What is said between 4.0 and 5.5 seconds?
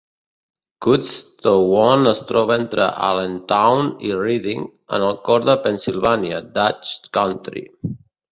i Reading, en el cor